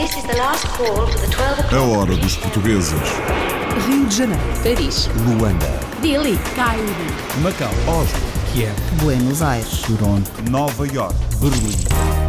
[0.00, 1.74] A o'clock.
[1.76, 2.94] hora dos portugueses.
[3.86, 5.66] Rio de Janeiro, Paris, Luanda,
[6.00, 6.82] Delhi, Cairo,
[7.42, 8.18] Macau, Oslo,
[8.50, 11.14] Kiev, Buenos Aires, Toronto, Nova York.
[11.38, 12.20] Berlim.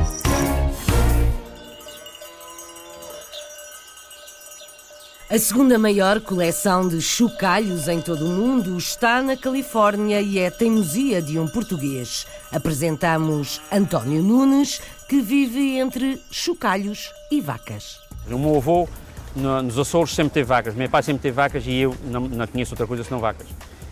[5.32, 10.48] A segunda maior coleção de chocalhos em todo o mundo está na Califórnia e é
[10.48, 12.28] a teimosia de um português.
[12.52, 14.82] Apresentamos António Nunes,
[15.12, 18.00] que vive entre chocalhos e vacas.
[18.28, 18.88] O meu avô
[19.36, 22.48] no- nos Açores sempre teve vacas, meu pai sempre teve vacas e eu não, não
[22.48, 23.46] conheço outra coisa senão vacas.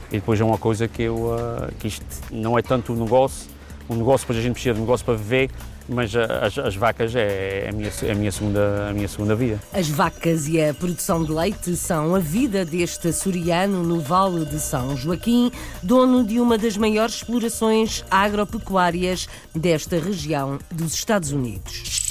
[0.09, 3.49] E depois é uma coisa que eu, ah, que isto não é tanto um negócio,
[3.89, 5.51] um negócio depois a gente de um negócio para viver,
[5.89, 9.35] mas as, as vacas é, é a, minha, é a, minha segunda, a minha segunda
[9.35, 9.59] vida.
[9.73, 14.59] As vacas e a produção de leite são a vida deste açoriano no Vale de
[14.59, 22.08] São Joaquim, dono de uma das maiores explorações agropecuárias desta região dos Estados Unidos.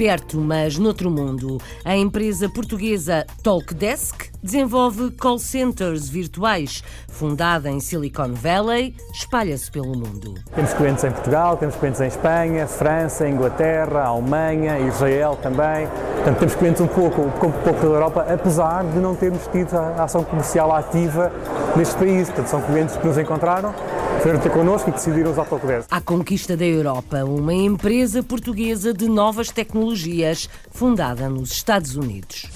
[0.00, 6.82] Perto, mas noutro mundo, a empresa portuguesa Talkdesk desenvolve call centers virtuais.
[7.06, 10.36] Fundada em Silicon Valley, espalha-se pelo mundo.
[10.54, 15.86] Temos clientes em Portugal, temos clientes em Espanha, França, Inglaterra, Alemanha, Israel também.
[16.14, 20.04] Portanto, temos clientes um pouco, um pouco, pela Europa, apesar de não termos tido a
[20.04, 21.30] ação comercial ativa
[21.76, 22.28] neste país.
[22.28, 23.74] Portanto, são clientes que nos encontraram,
[24.22, 25.88] foram ter connosco e decidiram usar Talkdesk.
[25.90, 32.46] À conquista da Europa, uma empresa portuguesa de novas tecnologias fundada nos Estados Unidos.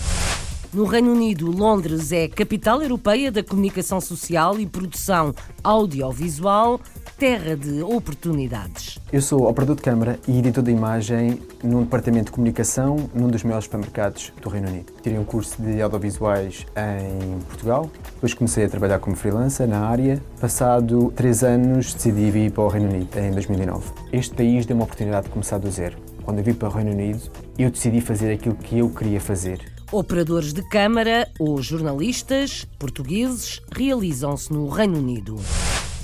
[0.74, 6.80] No Reino Unido, Londres é capital europeia da comunicação social e produção audiovisual,
[7.16, 8.98] terra de oportunidades.
[9.12, 13.44] Eu sou operador de câmara e editor de imagem num departamento de comunicação num dos
[13.44, 14.92] maiores supermercados do Reino Unido.
[15.00, 20.20] Tirei um curso de audiovisuais em Portugal, depois comecei a trabalhar como freelancer na área.
[20.40, 23.92] Passado três anos decidi vir para o Reino Unido, em 2009.
[24.12, 25.96] Este país deu uma oportunidade de começar do zero.
[26.24, 27.20] Quando eu vim para o Reino Unido,
[27.56, 29.73] eu decidi fazer aquilo que eu queria fazer.
[29.94, 35.36] Operadores de câmara ou jornalistas portugueses realizam-se no Reino Unido.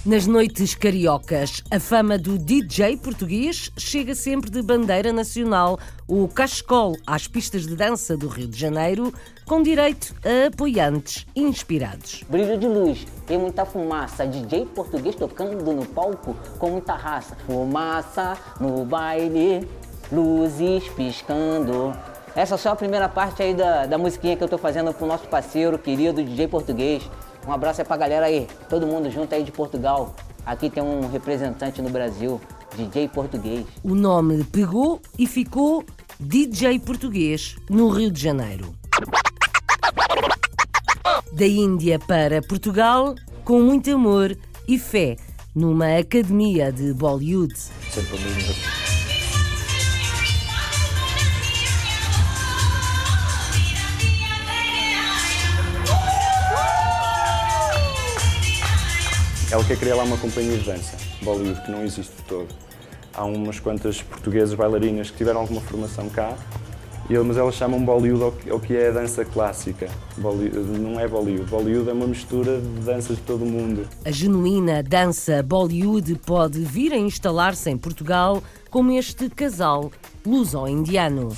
[0.07, 6.97] Nas noites cariocas, a fama do DJ português chega sempre de bandeira nacional, o cachecol
[7.05, 9.13] às pistas de dança do Rio de Janeiro,
[9.45, 12.23] com direito a apoiantes inspirados.
[12.29, 14.25] Brilho de luz e muita fumaça.
[14.25, 17.37] DJ português tocando no palco com muita raça.
[17.45, 19.67] Fumaça no baile,
[20.13, 21.93] luzes piscando.
[22.35, 25.07] Essa é só a primeira parte aí da, da musiquinha que eu tô fazendo pro
[25.07, 27.03] nosso parceiro, querido DJ português.
[27.47, 30.15] Um abraço aí pra galera aí, todo mundo junto aí de Portugal.
[30.47, 32.41] Aqui tem um representante no Brasil,
[32.77, 33.67] DJ português.
[33.83, 35.85] O nome pegou e ficou
[36.19, 38.75] DJ português no Rio de Janeiro.
[41.33, 43.15] Da Índia para Portugal,
[43.45, 44.37] com muito amor
[44.69, 45.17] e fé,
[45.55, 47.59] numa academia de Bollywood.
[47.59, 48.19] Sempre
[59.51, 62.47] Ela quer criar lá uma companhia de dança, Bollywood, que não existe de todo.
[63.13, 66.37] Há umas quantas portuguesas bailarinas que tiveram alguma formação cá,
[67.27, 69.91] mas elas chamam Bollywood ao que é a dança clássica.
[70.17, 71.51] Bollywood, não é Bollywood.
[71.51, 73.89] Bollywood é uma mistura de danças de todo o mundo.
[74.05, 78.41] A genuína dança Bollywood pode vir a instalar-se em Portugal
[78.71, 79.91] como este casal
[80.25, 81.35] luso-indiano.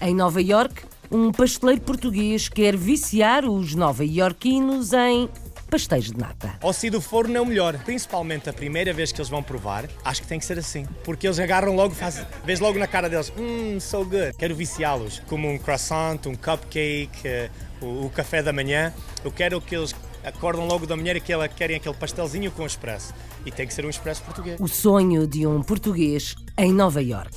[0.00, 5.28] Em Nova York, um pasteleiro português quer viciar os nova-iorquinos em
[5.72, 6.52] pastéis de nata.
[6.60, 10.20] Ao do forno é o melhor, principalmente a primeira vez que eles vão provar, acho
[10.20, 13.32] que tem que ser assim, porque eles agarram logo, faz, vês logo na cara deles,
[13.38, 14.34] hum, so good.
[14.36, 17.48] Quero viciá-los, como um croissant, um cupcake, eh,
[17.80, 18.92] o, o café da manhã.
[19.24, 22.66] Eu quero que eles acordam logo da manhã e que ela- querem aquele pastelzinho com
[22.66, 23.14] expresso.
[23.46, 24.60] E tem que ser um expresso português.
[24.60, 27.30] O sonho de um português em Nova York.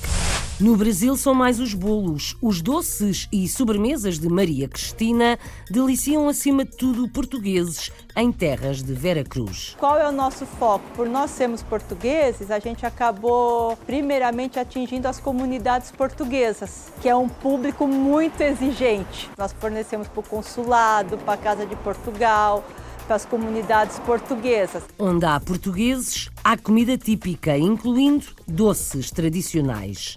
[0.58, 2.34] No Brasil são mais os bolos.
[2.40, 5.38] Os doces e sobremesas de Maria Cristina
[5.70, 9.76] deliciam acima de tudo portugueses em terras de Vera Cruz.
[9.78, 10.82] Qual é o nosso foco?
[10.94, 17.28] Por nós sermos portugueses, a gente acabou primeiramente atingindo as comunidades portuguesas, que é um
[17.28, 19.28] público muito exigente.
[19.36, 22.64] Nós fornecemos para o consulado, para a Casa de Portugal,
[23.06, 24.82] para as comunidades portuguesas.
[24.98, 30.16] Onde há portugueses, há comida típica, incluindo doces tradicionais.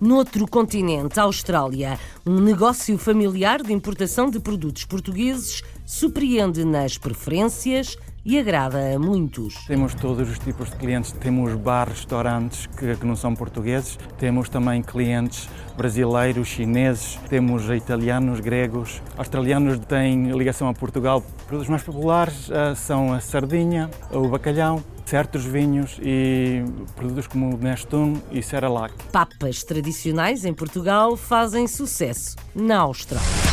[0.00, 7.96] Noutro continente, a Austrália, um negócio familiar de importação de produtos portugueses surpreende nas preferências
[8.28, 9.54] e agrada a muitos.
[9.66, 14.50] Temos todos os tipos de clientes, temos bares, restaurantes que, que não são portugueses, temos
[14.50, 15.48] também clientes
[15.78, 21.24] brasileiros, chineses, temos italianos, gregos, australianos têm ligação a Portugal.
[21.50, 26.62] Os mais populares ah, são a sardinha, o bacalhau, certos vinhos e
[26.96, 28.92] produtos como Nestum e Cerelac.
[29.10, 33.48] Papas tradicionais em Portugal fazem sucesso na Austrália.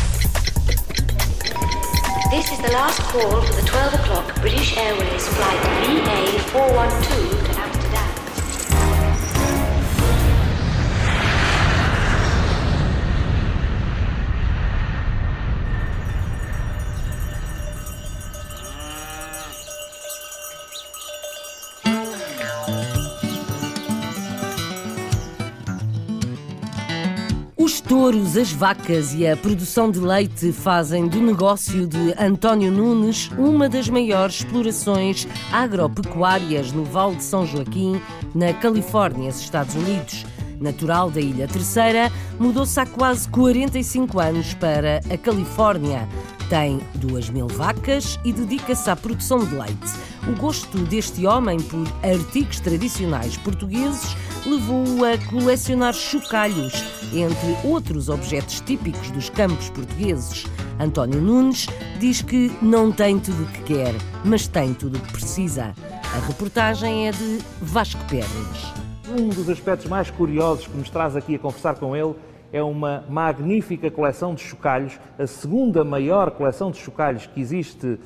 [4.78, 5.75] Airways flight
[28.38, 33.88] as vacas e a produção de leite fazem do negócio de António Nunes uma das
[33.88, 38.00] maiores explorações agropecuárias no Vale de São Joaquim,
[38.34, 40.26] na Califórnia, Estados Unidos.
[40.60, 46.08] Natural da Ilha Terceira, mudou-se há quase 45 anos para a Califórnia.
[46.48, 49.92] Tem duas mil vacas e dedica-se à produção de leite.
[50.28, 54.16] O gosto deste homem por artigos tradicionais portugueses
[54.46, 56.72] levou-o a colecionar chocalhos,
[57.12, 60.46] entre outros objetos típicos dos campos portugueses.
[60.78, 61.66] António Nunes
[61.98, 63.94] diz que não tem tudo o que quer,
[64.24, 65.74] mas tem tudo o que precisa.
[66.14, 68.28] A reportagem é de Vasco Pérez.
[69.08, 72.14] Um dos aspectos mais curiosos que nos traz aqui a conversar com ele
[72.56, 78.00] é uma magnífica coleção de chocalhos, a segunda maior coleção de chocalhos que existe uh,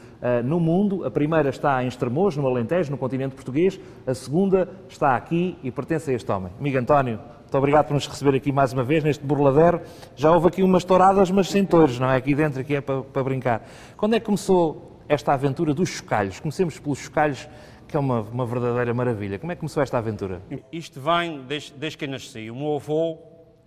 [0.45, 1.05] no mundo.
[1.05, 3.79] A primeira está em Estremoz, no Alentejo, no continente português.
[4.05, 6.51] A segunda está aqui e pertence a este homem.
[6.59, 9.83] Amigo António, muito obrigado por nos receber aqui mais uma vez neste burladeiro.
[10.17, 12.17] Já houve aqui umas touradas, mas sem touros, não é?
[12.17, 13.65] Aqui dentro, aqui é para, para brincar.
[13.97, 16.41] Quando é que começou esta aventura dos chocalhos?
[16.41, 17.49] Comecemos pelos chocalhos
[17.87, 19.39] que é uma, uma, verdadeira maravilha.
[19.39, 20.43] Como é que começou esta aventura?
[20.73, 22.51] Isto vem desde, desde que eu nasci.
[22.51, 23.19] O meu avô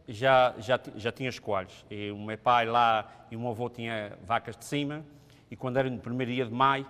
[0.07, 1.85] já, já, já tinha escoalhos.
[1.89, 5.03] E o meu pai lá e o meu avô tinha vacas de cima
[5.49, 6.85] e quando era no primeiro dia de maio,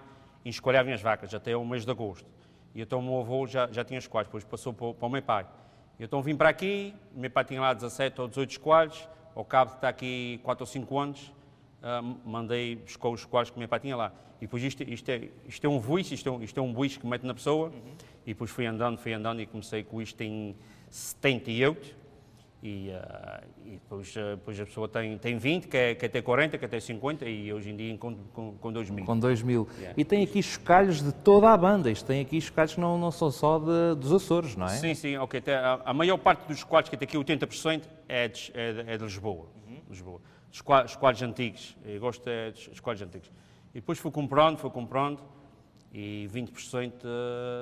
[0.45, 2.25] escolhavam as vacas até o mês de agosto.
[2.73, 5.21] E então o meu avô já, já tinha escoalhos, depois passou para, para o meu
[5.21, 5.45] pai.
[5.99, 9.71] E então vim para aqui, meu pai tinha lá 17 ou 18 escoalhos, ao cabo
[9.71, 11.33] de estar aqui 4 ou 5 anos,
[11.81, 14.11] uh, mandei buscar os escoalhos que meu pai tinha lá.
[14.39, 16.99] E depois isto, isto, é, isto é um buiço, isto, é, isto é um buiço
[16.99, 17.93] que mete na pessoa, uhum.
[18.25, 20.55] e depois fui andando, fui andando e comecei com isto em
[20.89, 21.95] 78,
[22.63, 26.57] e, uh, e depois, uh, depois a pessoa tem, tem 20, quer, quer ter 40,
[26.57, 29.03] quer ter 50 e hoje em dia encontro com, com 2 mil.
[29.03, 29.67] Com 2 mil.
[29.75, 29.93] Yeah.
[29.97, 33.11] E tem aqui chocalhos de toda a banda, isto tem aqui chocalhos que não, não
[33.11, 34.69] são só de, dos Açores, não é?
[34.69, 35.43] Sim, sim, ok.
[35.53, 38.97] A, a maior parte dos chocalhos, que tem aqui 80%, é de, é de, é
[38.97, 39.47] de Lisboa.
[39.67, 39.81] Uhum.
[39.89, 40.21] Lisboa.
[40.49, 43.29] Chocalhos antigos, eu gosto é de chocalhos antigos.
[43.71, 45.19] E depois fui comprando, fui comprando
[45.93, 46.91] e 20%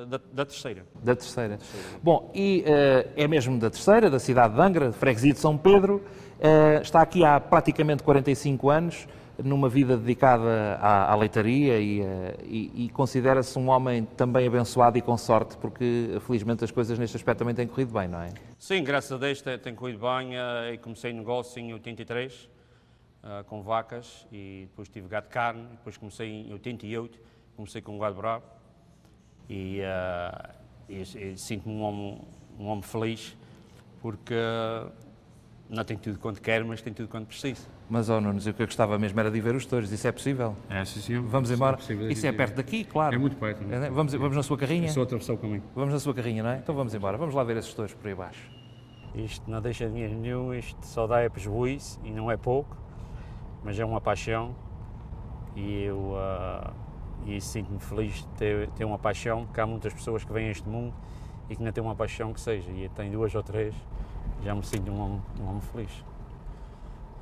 [0.08, 0.86] da, da terceira.
[1.04, 1.60] Da terceira.
[2.02, 5.58] Bom, e uh, é mesmo da terceira, da cidade de Angra, de freguesia de São
[5.58, 5.96] Pedro.
[5.96, 9.08] Uh, está aqui há praticamente 45 anos,
[9.44, 12.06] numa vida dedicada à, à leitaria e, uh,
[12.46, 17.18] e, e considera-se um homem também abençoado e com sorte, porque felizmente as coisas neste
[17.18, 18.30] aspecto também têm corrido bem, não é?
[18.58, 20.38] Sim, graças a Deus tem, tem corrido bem.
[20.38, 22.50] Uh, comecei negócio em 83,
[23.46, 27.20] com vacas, e depois tive gado de carne, depois comecei em 88
[27.62, 28.44] comecei com um gado bravo
[29.48, 30.50] e, uh,
[30.90, 32.22] e, e sinto-me um homem,
[32.60, 33.38] um homem feliz
[34.02, 34.92] porque uh,
[35.70, 37.68] não tem tudo quanto quer, mas tem tudo quanto precisa.
[37.88, 40.12] Mas, oh Nunes, o que eu gostava mesmo era de ver os touros, isso é
[40.12, 40.56] possível?
[40.70, 41.20] É, sim, sim.
[41.22, 41.78] Vamos embora?
[41.78, 43.14] É isso é perto daqui, claro.
[43.14, 43.64] É muito perto.
[43.72, 44.90] É, vamos, vamos na sua carrinha?
[44.90, 45.64] Só atravessar o caminho.
[45.76, 46.58] Vamos na sua carrinha, não é?
[46.58, 48.50] Então vamos embora, vamos lá ver esses touros por aí abaixo.
[49.14, 52.76] Isto não deixa dinheiro nenhum, isto só dá é prejuízo e não é pouco,
[53.64, 54.56] mas é uma paixão
[55.56, 55.98] e eu...
[56.16, 56.91] Uh,
[57.26, 60.52] e sinto-me feliz de ter, ter uma paixão, porque há muitas pessoas que vêm a
[60.52, 60.94] este mundo
[61.50, 63.76] e que não têm uma paixão que seja, e tem duas ou três,
[64.44, 66.06] já me sinto um homem, um homem feliz.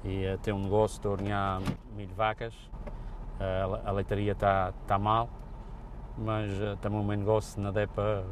[0.03, 1.59] E uh, ter um negócio, estou a
[1.95, 5.29] mil vacas, uh, a leitaria está tá mal,
[6.17, 8.23] mas uh, também o meu negócio não é para,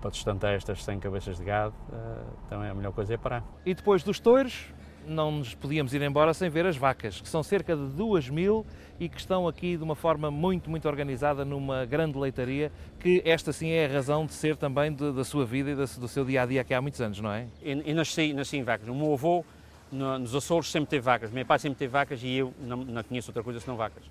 [0.00, 3.42] para sustentar estas 100 cabeças de gado, uh, também a melhor coisa é parar.
[3.66, 4.72] E depois dos touros,
[5.06, 8.64] não nos podíamos ir embora sem ver as vacas, que são cerca de duas mil
[8.98, 13.52] e que estão aqui de uma forma muito, muito organizada numa grande leitaria, que esta
[13.52, 16.42] sim é a razão de ser também de, da sua vida e do seu dia
[16.42, 17.46] a dia aqui há muitos anos, não é?
[17.62, 18.88] E, e nasci, nasci em vacas.
[18.88, 19.44] O meu avô
[19.90, 23.02] no, nos Açores sempre teve vacas, meu pai sempre teve vacas e eu não, não
[23.02, 24.04] conheço outra coisa senão vacas.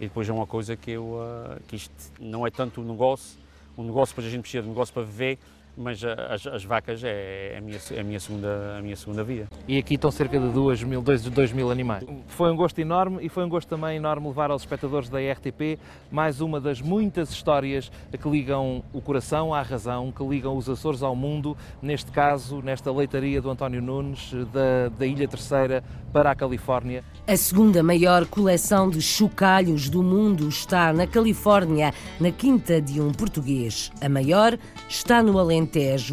[0.00, 3.38] E depois é uma coisa que eu, uh, que isto não é tanto o negócio,
[3.76, 5.38] o negócio depois a gente precisa de negócio para viver,
[5.80, 9.24] mas as, as vacas é, é, a minha, é a, minha segunda, a minha segunda
[9.24, 9.46] via.
[9.66, 12.04] E aqui estão cerca de 2 mil, 2, 2 mil animais.
[12.28, 15.78] Foi um gosto enorme e foi um gosto também enorme levar aos espectadores da RTP
[16.10, 21.02] mais uma das muitas histórias que ligam o coração à razão, que ligam os Açores
[21.02, 25.82] ao mundo, neste caso, nesta leitaria do António Nunes, da, da Ilha Terceira
[26.12, 27.02] para a Califórnia.
[27.26, 33.12] A segunda maior coleção de chocalhos do mundo está na Califórnia, na quinta de um
[33.12, 33.90] português.
[34.00, 34.58] A maior
[34.88, 35.69] está no Alentejo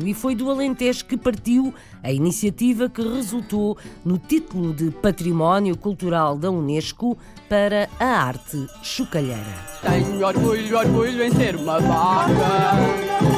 [0.08, 1.74] e foi do Alentejo que partiu
[2.04, 7.18] a iniciativa que resultou no título de Património Cultural da Unesco
[7.50, 9.44] para a arte chocalheira.
[9.82, 12.34] Tenho orgulho, orgulho em ser uma vaca.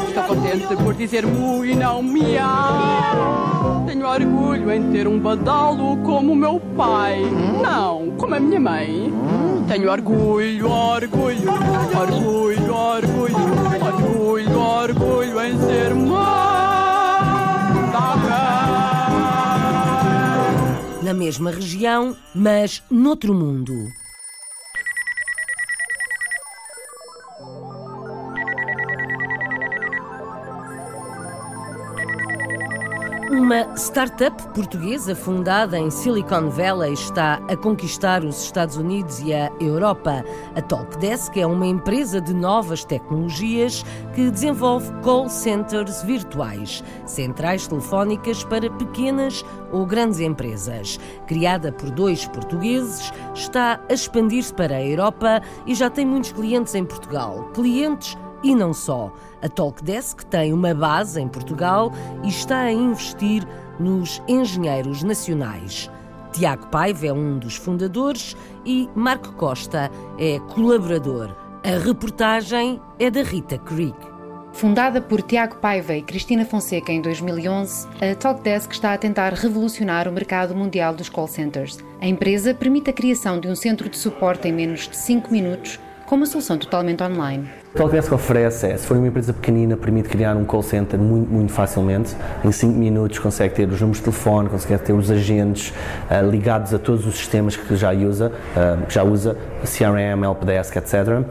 [0.07, 3.85] Estou contente por dizer mu e não miau.
[3.85, 7.21] Tenho orgulho em ter um badalo como o meu pai.
[7.61, 9.13] Não, como a minha mãe.
[9.67, 16.68] Tenho orgulho, orgulho, orgulho, orgulho, orgulho, orgulho em ser uma
[21.09, 23.73] Na mesma região, mas noutro mundo.
[33.29, 39.51] Uma startup portuguesa fundada em Silicon Valley está a conquistar os Estados Unidos e a
[39.59, 40.25] Europa.
[40.55, 48.43] A Talkdesk é uma empresa de novas tecnologias que desenvolve call centers virtuais, centrais telefónicas
[48.43, 50.99] para pequenas ou grandes empresas.
[51.27, 56.73] Criada por dois portugueses, está a expandir-se para a Europa e já tem muitos clientes
[56.73, 57.47] em Portugal.
[57.53, 59.11] Clientes e não só.
[59.41, 61.91] A Talkdesk tem uma base em Portugal
[62.23, 63.47] e está a investir
[63.79, 65.89] nos engenheiros nacionais.
[66.33, 71.35] Tiago Paiva é um dos fundadores e Marco Costa é colaborador.
[71.63, 73.97] A reportagem é da Rita Creek.
[74.51, 80.07] Fundada por Tiago Paiva e Cristina Fonseca em 2011, a Talkdesk está a tentar revolucionar
[80.07, 81.77] o mercado mundial dos call centers.
[82.01, 85.79] A empresa permite a criação de um centro de suporte em menos de 5 minutos
[86.05, 87.47] com uma solução totalmente online.
[87.69, 90.99] O que Talkdesk oferece é, se for uma empresa pequenina, permite criar um call center
[90.99, 92.15] muito, muito facilmente.
[92.43, 95.71] Em 5 minutos consegue ter os números de telefone, consegue ter os agentes
[96.09, 101.23] uh, ligados a todos os sistemas que já usa, uh, já usa CRM, Helpdesk, etc.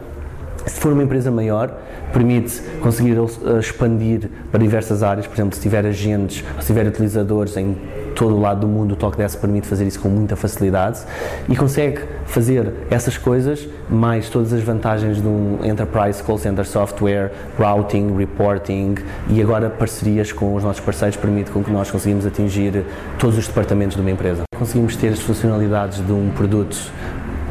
[0.65, 1.77] Se for uma empresa maior,
[2.13, 3.17] permite conseguir
[3.59, 7.75] expandir para diversas áreas, por exemplo, se tiver agentes, se tiver utilizadores em
[8.19, 10.99] todo o lado do mundo, o Talkdesk permite fazer isso com muita facilidade
[11.47, 17.31] e consegue fazer essas coisas, mais todas as vantagens de um Enterprise Call Center Software,
[17.57, 18.95] routing, reporting
[19.29, 22.83] e agora parcerias com os nossos parceiros permite com que nós conseguimos atingir
[23.17, 24.43] todos os departamentos de uma empresa.
[24.53, 26.75] Conseguimos ter as funcionalidades de um produto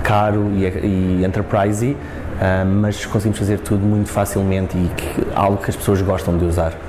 [0.03, 5.71] caro e, e enterprise, uh, mas conseguimos fazer tudo muito facilmente e que, algo que
[5.71, 6.88] as pessoas gostam de usar.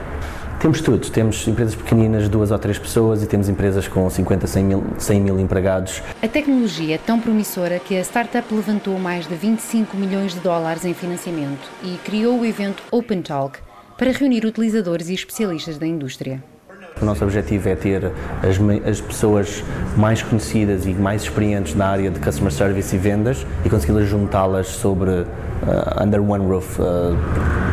[0.60, 1.10] Temos tudo.
[1.10, 5.22] Temos empresas pequeninas, duas ou três pessoas, e temos empresas com 50, 100 mil, 100
[5.22, 6.04] mil empregados.
[6.22, 10.84] A tecnologia é tão promissora que a startup levantou mais de 25 milhões de dólares
[10.84, 13.60] em financiamento e criou o evento Open Talk
[13.98, 16.44] para reunir utilizadores e especialistas da indústria.
[17.02, 18.12] O nosso objetivo é ter
[18.44, 19.64] as, as, pessoas
[19.96, 24.68] mais conhecidas e mais experientes na área de customer service e vendas e consegui-las juntá-las
[24.68, 26.78] sobre uh, under one roof.
[26.82, 27.69] Uh,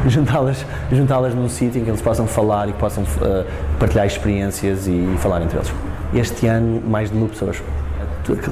[0.08, 3.44] juntá-las juntá num sítio em que eles possam falar e possam uh,
[3.78, 5.72] partilhar experiências e, e, falar entre eles.
[6.14, 7.62] Este ano, mais de mil pessoas.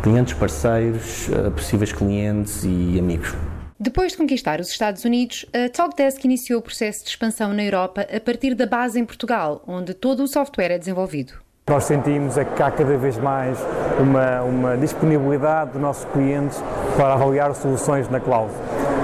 [0.03, 3.35] Clientes, parceiros, uh, possíveis clientes e amigos.
[3.81, 8.07] Depois de conquistar os Estados Unidos, a Talkdesk iniciou o processo de expansão na Europa
[8.13, 11.35] a partir da base em Portugal, onde todo o software é desenvolvido.
[11.69, 13.59] Nós sentimos é que há cada vez mais
[14.01, 16.61] uma, uma disponibilidade dos nossos clientes
[16.97, 18.51] para avaliar soluções na cloud.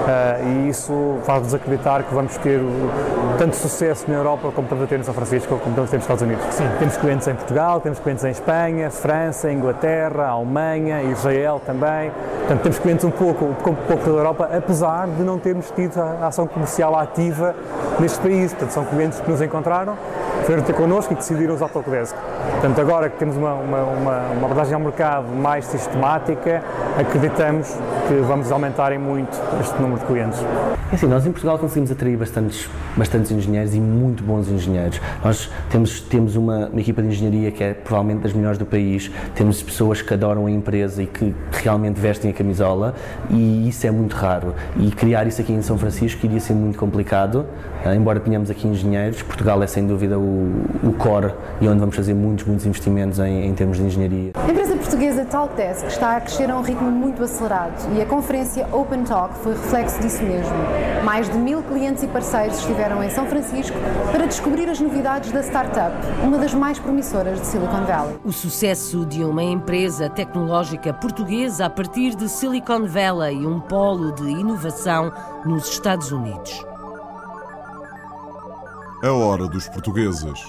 [0.05, 2.61] Uh, e isso faz-nos acreditar que vamos ter
[3.39, 5.97] tanto sucesso na Europa como estamos a ter em São Francisco, como estamos a ter
[5.97, 6.45] nos Estados Unidos.
[6.51, 12.11] Sim, temos clientes em Portugal, temos clientes em Espanha, França, Inglaterra, Alemanha, Israel também.
[12.39, 16.27] Portanto, temos clientes um pouco, um pouco pela Europa, apesar de não termos tido a
[16.27, 17.55] ação comercial ativa
[17.99, 18.51] nestes países.
[18.51, 19.97] Portanto, são clientes que nos encontraram,
[20.45, 22.15] foram ter connosco e decidiram usar Talkdesk.
[22.51, 26.63] Portanto, agora que temos uma, uma, uma, uma abordagem ao mercado mais sistemática,
[26.99, 27.75] acreditamos
[28.07, 30.39] que vamos aumentar em muito este número de clientes?
[30.91, 35.01] É assim, nós em Portugal conseguimos atrair bastantes, bastantes engenheiros e muito bons engenheiros.
[35.23, 39.09] Nós temos, temos uma, uma, equipa de engenharia que é provavelmente das melhores do país,
[39.33, 42.93] temos pessoas que adoram a empresa e que realmente vestem a camisola
[43.31, 44.53] e isso é muito raro.
[44.77, 47.47] E criar isso aqui em São Francisco iria ser muito complicado,
[47.83, 49.23] eh, embora tenhamos aqui engenheiros.
[49.23, 53.19] Portugal é sem dúvida o, o, o core e onde vamos fazer muitos, muitos investimentos
[53.19, 54.31] em, em termos de engenharia.
[54.35, 58.67] A empresa portuguesa Talkdesk está a crescer a um ritmo muito acelerado e a conferência
[58.71, 60.53] Open Talk foi reflexo disso mesmo.
[61.03, 63.77] Mais de mil clientes e parceiros estiveram em São Francisco
[64.11, 68.15] para descobrir as novidades da startup, uma das mais promissoras de Silicon Valley.
[68.23, 74.29] O sucesso de uma empresa tecnológica portuguesa a partir de Silicon Valley, um polo de
[74.29, 75.11] inovação
[75.45, 76.74] nos Estados Unidos.
[79.05, 80.41] A hora dos portugueses.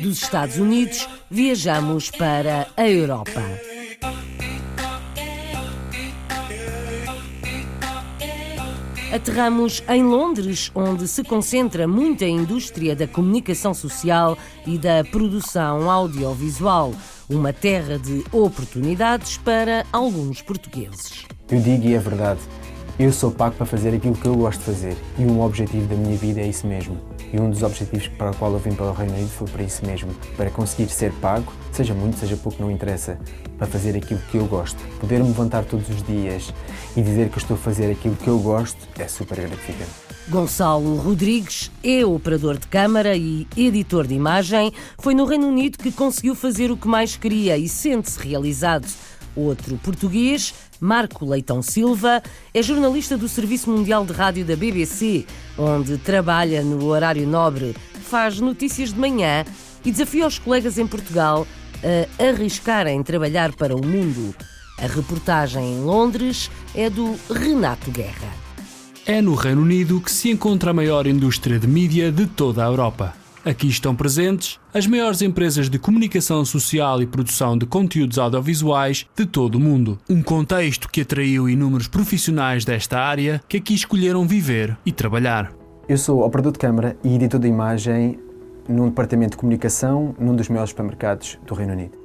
[0.00, 3.42] Dos Estados Unidos, viajamos para a Europa.
[9.12, 16.94] Aterramos em Londres, onde se concentra muita indústria da comunicação social e da produção audiovisual,
[17.28, 21.26] uma terra de oportunidades para alguns portugueses.
[21.50, 22.40] Eu digo e é verdade.
[22.98, 25.94] Eu sou pago para fazer aquilo que eu gosto de fazer e um objetivo da
[25.94, 26.98] minha vida é isso mesmo.
[27.32, 29.62] E um dos objetivos para o qual eu vim para o Reino Unido foi para
[29.62, 33.16] isso mesmo, para conseguir ser pago, seja muito, seja pouco, não interessa,
[33.56, 34.82] para fazer aquilo que eu gosto.
[34.98, 36.52] Poder me levantar todos os dias
[36.96, 39.90] e dizer que estou a fazer aquilo que eu gosto é super gratificante.
[40.28, 44.72] Gonçalo Rodrigues é operador de câmara e editor de imagem.
[44.98, 48.88] Foi no Reino Unido que conseguiu fazer o que mais queria e sente-se realizado.
[49.36, 52.22] Outro português, Marco Leitão Silva,
[52.54, 57.74] é jornalista do Serviço Mundial de Rádio da BBC, onde trabalha no horário nobre,
[58.08, 59.44] faz notícias de manhã
[59.84, 61.46] e desafia os colegas em Portugal
[61.82, 64.34] a arriscarem trabalhar para o mundo.
[64.78, 68.28] A reportagem em Londres é do Renato Guerra.
[69.04, 72.66] É no Reino Unido que se encontra a maior indústria de mídia de toda a
[72.66, 73.17] Europa.
[73.44, 79.24] Aqui estão presentes as maiores empresas de comunicação social e produção de conteúdos audiovisuais de
[79.24, 79.98] todo o mundo.
[80.10, 85.52] Um contexto que atraiu inúmeros profissionais desta área que aqui escolheram viver e trabalhar.
[85.88, 88.18] Eu sou operador de câmara e editor de imagem
[88.68, 91.96] num departamento de comunicação num dos maiores supermercados do Reino Unido.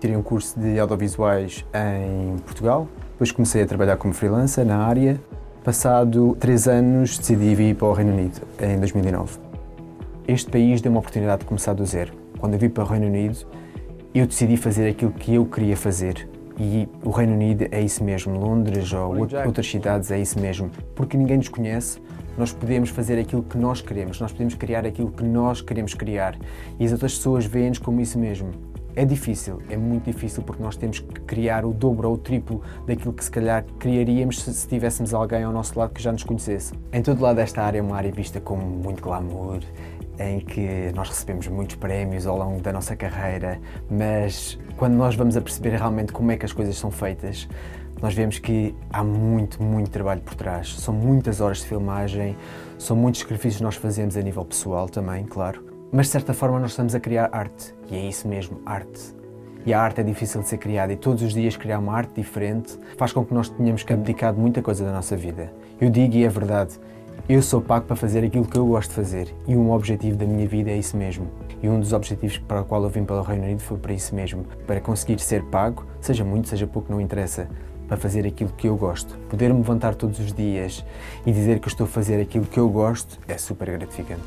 [0.00, 5.20] Tirei um curso de audiovisuais em Portugal, depois comecei a trabalhar como freelancer na área.
[5.64, 9.47] Passado três anos decidi vir para o Reino Unido, em 2009
[10.28, 12.12] este país deu uma oportunidade de começar do zero.
[12.38, 13.46] Quando eu vim para o Reino Unido,
[14.14, 16.28] eu decidi fazer aquilo que eu queria fazer.
[16.60, 19.16] E o Reino Unido é isso mesmo, Londres ou
[19.46, 20.70] outras cidades é isso mesmo.
[20.94, 21.98] Porque ninguém nos conhece,
[22.36, 26.36] nós podemos fazer aquilo que nós queremos, nós podemos criar aquilo que nós queremos criar.
[26.78, 28.50] E as outras pessoas veem-nos como isso mesmo.
[28.94, 32.60] É difícil, é muito difícil porque nós temos que criar o dobro ou o triplo
[32.84, 36.24] daquilo que se calhar criaríamos se, se tivéssemos alguém ao nosso lado que já nos
[36.24, 36.74] conhecesse.
[36.92, 39.60] Em todo lado esta área é uma área vista com muito glamour,
[40.18, 45.36] em que nós recebemos muitos prémios ao longo da nossa carreira, mas quando nós vamos
[45.36, 47.48] a perceber realmente como é que as coisas são feitas,
[48.00, 50.76] nós vemos que há muito, muito trabalho por trás.
[50.78, 52.36] São muitas horas de filmagem,
[52.78, 55.64] são muitos sacrifícios que nós fazemos a nível pessoal também, claro.
[55.90, 59.16] Mas de certa forma nós estamos a criar arte, e é isso mesmo, arte.
[59.66, 62.14] E a arte é difícil de ser criada, e todos os dias criar uma arte
[62.14, 65.52] diferente faz com que nós tenhamos que abdicar de muita coisa da nossa vida.
[65.80, 66.78] Eu digo e é verdade,
[67.28, 70.24] eu sou pago para fazer aquilo que eu gosto de fazer e um objetivo da
[70.24, 71.28] minha vida é isso mesmo.
[71.62, 73.92] E um dos objetivos para o qual eu vim para o Reino Unido foi para
[73.92, 77.46] isso mesmo, para conseguir ser pago, seja muito, seja pouco, não interessa,
[77.86, 79.14] para fazer aquilo que eu gosto.
[79.28, 80.82] Poder me levantar todos os dias
[81.26, 84.22] e dizer que estou a fazer aquilo que eu gosto é super gratificante.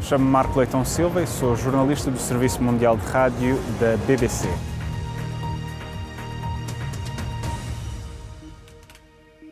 [0.00, 4.46] Chamo-me Marco Leitão Silva e sou jornalista do Serviço Mundial de Rádio da BBC.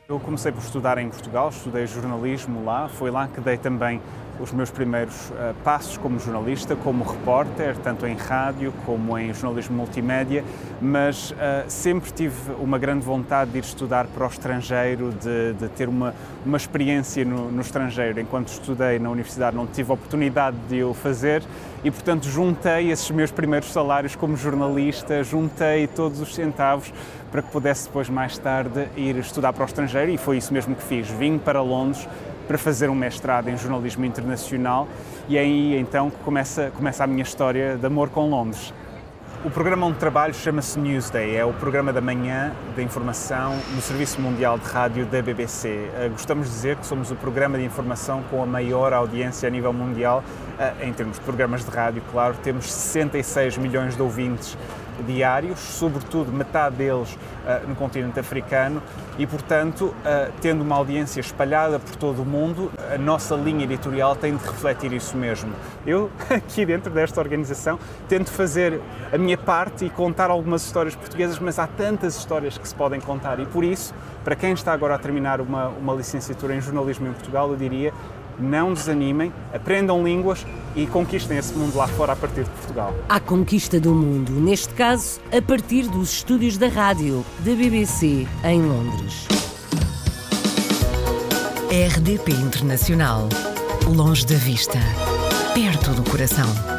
[0.06, 4.02] Eu comecei por estudar em Portugal, estudei jornalismo lá, foi lá que dei também
[4.38, 9.74] os meus primeiros uh, passos como jornalista, como repórter, tanto em rádio como em jornalismo
[9.74, 10.44] multimédia,
[10.78, 11.34] mas uh,
[11.68, 16.14] sempre tive uma grande vontade de ir estudar para o estrangeiro, de, de ter uma,
[16.44, 18.20] uma experiência no, no, estrangeiro.
[18.20, 21.42] Enquanto estudei na universidade não tive oportunidade de o fazer.
[21.82, 26.92] E, portanto, juntei esses meus primeiros salários como jornalista, juntei todos os centavos
[27.34, 30.72] para que pudesse depois, mais tarde, ir estudar para o estrangeiro e foi isso mesmo
[30.76, 31.10] que fiz.
[31.10, 32.08] Vim para Londres
[32.46, 34.86] para fazer um mestrado em jornalismo internacional
[35.28, 38.72] e é aí então começa, começa a minha história de amor com Londres.
[39.44, 44.20] O programa onde trabalho chama-se Newsday, é o programa da manhã da informação no Serviço
[44.20, 45.90] Mundial de Rádio da BBC.
[45.96, 49.50] Eh, gostamos de dizer que somos o programa de informação com a maior audiência a
[49.50, 50.22] nível mundial,
[50.58, 52.36] eh, em termos de programas de rádio, claro.
[52.44, 54.56] Temos 66 milhões de ouvintes
[55.02, 58.82] diários, sobretudo metade deles uh, no continente africano,
[59.18, 64.16] e, portanto, uh, tendo uma audiência espalhada por todo o mundo, a nossa linha editorial
[64.16, 65.52] tem de refletir isso mesmo.
[65.86, 67.78] Eu, aqui dentro desta organização,
[68.08, 68.80] tento fazer
[69.12, 73.00] a minha parte e contar algumas histórias portuguesas, mas há tantas histórias que se podem
[73.00, 77.06] contar, e por isso, para quem está agora a terminar uma, uma licenciatura em jornalismo
[77.06, 77.92] em Portugal, eu diria
[78.38, 82.94] não desanimem, aprendam línguas e conquistem esse mundo lá fora a partir de Portugal.
[83.08, 88.62] À conquista do mundo, neste caso, a partir dos estúdios da rádio da BBC em
[88.62, 89.26] Londres.
[91.70, 93.28] RDP Internacional.
[93.86, 94.78] Longe da vista,
[95.54, 96.73] perto do coração.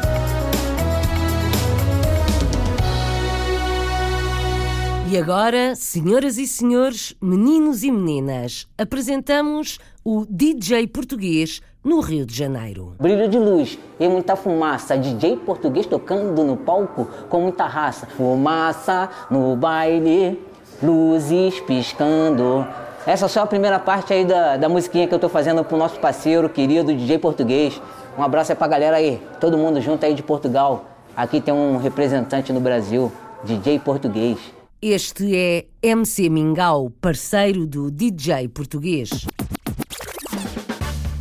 [5.08, 12.34] E agora, senhoras e senhores, meninos e meninas, apresentamos o DJ português no Rio de
[12.34, 12.94] Janeiro.
[12.98, 18.06] Brilho de luz e muita fumaça, DJ português tocando no palco com muita raça.
[18.16, 20.42] Fumaça no baile,
[20.82, 22.66] luzes piscando.
[23.06, 25.76] Essa é só a primeira parte aí da, da musiquinha que eu tô fazendo pro
[25.76, 27.80] nosso parceiro querido DJ português.
[28.18, 30.84] Um abraço aí pra galera aí, todo mundo junto aí de Portugal.
[31.16, 33.12] Aqui tem um representante no Brasil,
[33.44, 34.55] DJ português.
[34.88, 39.10] Este é MC Mingau, parceiro do DJ português.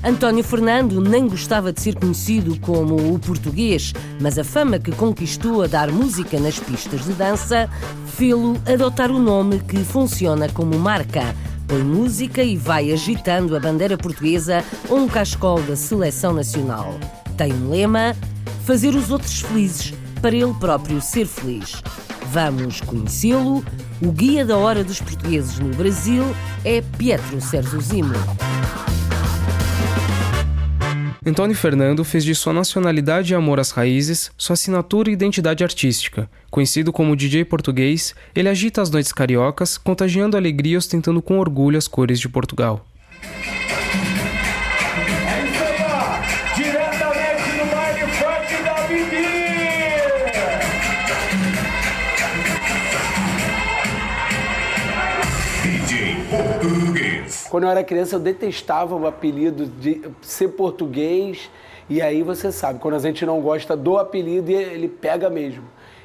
[0.04, 5.63] António Fernando nem gostava de ser conhecido como o português, mas a fama que conquistou
[5.63, 7.67] a dar música nas pistas de dança
[8.06, 11.36] fê-lo adotar o nome que funciona como marca.
[11.67, 16.93] Põe música e vai agitando a bandeira portuguesa ou um cascol da seleção nacional.
[17.36, 18.15] Tem um lema:
[18.63, 21.83] fazer os outros felizes para ele próprio ser feliz.
[22.31, 23.63] Vamos conhecê-lo.
[24.01, 26.23] O guia da hora dos portugueses no Brasil
[26.63, 28.15] é Pietro Serzuzimo.
[31.23, 36.27] Antônio Fernando fez de sua nacionalidade e amor às raízes sua assinatura e identidade artística.
[36.49, 41.77] Conhecido como DJ português, ele agita as noites cariocas, contagiando alegria e ostentando com orgulho
[41.77, 42.83] as cores de Portugal.
[57.56, 61.50] Quando eu era criança, eu detestava o apelido de ser português.
[61.89, 65.63] E aí você sabe, quando a gente não gosta do apelido, ele pega mesmo.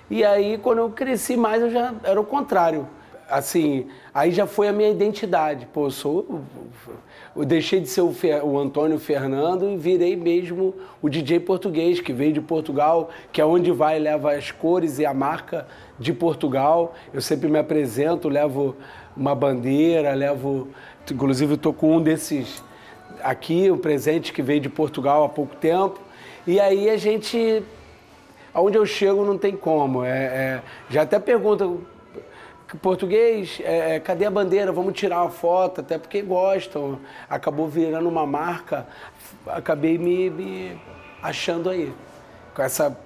[0.08, 2.86] E aí, quando eu cresci mais, eu já era o contrário.
[3.28, 5.66] Assim, aí já foi a minha identidade.
[5.72, 6.40] Pô, eu sou.
[7.34, 12.00] Eu deixei de ser o, Fer, o Antônio Fernando e virei mesmo o DJ português,
[12.00, 15.66] que veio de Portugal, que é onde vai leva as cores e a marca
[15.98, 16.94] de Portugal.
[17.12, 18.76] Eu sempre me apresento, levo
[19.16, 20.68] uma bandeira, levo.
[21.12, 22.62] Inclusive, estou com um desses
[23.22, 26.00] aqui, um presente que veio de Portugal há pouco tempo.
[26.46, 27.62] E aí a gente.
[28.52, 30.04] Aonde eu chego não tem como.
[30.04, 31.70] É, é, já até pergunta,
[32.82, 34.72] português, é, é, cadê a bandeira?
[34.72, 36.98] Vamos tirar uma foto, até porque gostam.
[37.28, 38.86] Acabou virando uma marca,
[39.46, 40.80] acabei me, me
[41.22, 41.92] achando aí,
[42.54, 42.96] com essa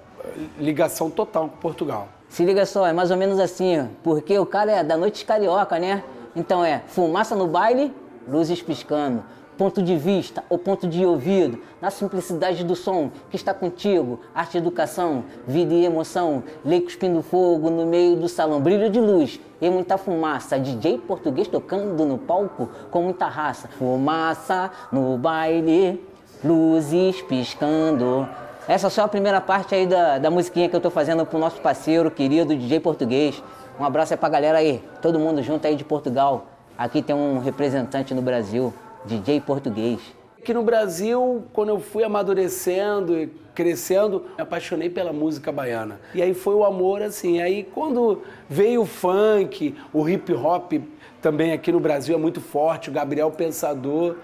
[0.59, 2.09] ligação total com Portugal.
[2.29, 5.79] Se liga só, é mais ou menos assim, porque o cara é da noite carioca,
[5.79, 6.03] né?
[6.37, 7.95] Então é fumaça no baile,
[8.27, 9.23] luzes piscando.
[9.57, 14.59] Ponto de vista ou ponto de ouvido, na simplicidade do som que está contigo, arte
[14.59, 19.71] educação, vida e emoção, lei cuspindo fogo no meio do salão, brilho de luz e
[19.71, 26.05] muita fumaça, DJ português tocando no palco com muita raça, fumaça no baile,
[26.43, 28.29] luzes piscando.
[28.67, 31.39] Essa é só a primeira parte aí da, da musiquinha que eu tô fazendo pro
[31.39, 33.41] nosso parceiro querido DJ português.
[33.79, 36.47] Um abraço aí pra galera aí, todo mundo junto aí de Portugal.
[36.79, 38.73] Aqui tem um representante no Brasil.
[39.05, 40.01] DJ português.
[40.39, 46.01] Aqui no Brasil, quando eu fui amadurecendo e crescendo, me apaixonei pela música baiana.
[46.15, 47.41] E aí foi o amor assim.
[47.41, 50.75] Aí quando veio o funk, o hip hop
[51.21, 54.17] também aqui no Brasil é muito forte, o Gabriel Pensador,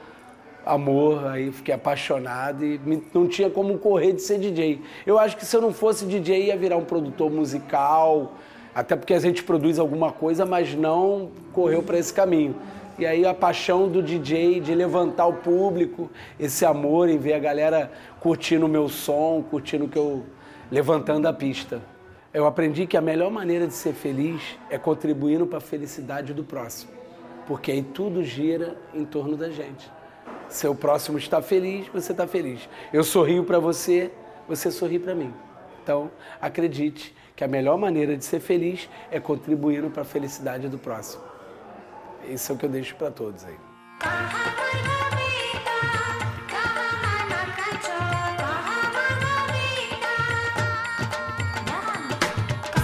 [0.65, 2.81] amor, aí fiquei apaixonado e
[3.13, 4.81] não tinha como correr de ser DJ.
[5.05, 8.35] Eu acho que se eu não fosse DJ ia virar um produtor musical,
[8.75, 12.55] até porque a gente produz alguma coisa, mas não correu para esse caminho.
[12.99, 17.39] E aí a paixão do DJ de levantar o público, esse amor em ver a
[17.39, 20.25] galera curtindo o meu som, curtindo o que eu
[20.71, 21.81] levantando a pista.
[22.33, 26.45] Eu aprendi que a melhor maneira de ser feliz é contribuindo para a felicidade do
[26.45, 26.93] próximo,
[27.47, 29.91] porque aí tudo gira em torno da gente.
[30.49, 32.69] Se o próximo está feliz, você está feliz.
[32.93, 34.13] Eu sorrio para você,
[34.47, 35.33] você sorri para mim.
[35.83, 40.76] Então, acredite que a melhor maneira de ser feliz é contribuindo para a felicidade do
[40.76, 41.22] próximo.
[42.29, 43.57] Isso é o que eu deixo para todos aí.